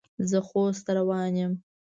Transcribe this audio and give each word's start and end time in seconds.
زه 0.29 0.37
خوست 0.47 0.81
ته 0.85 0.91
روان 0.97 1.33
یم. 1.41 1.53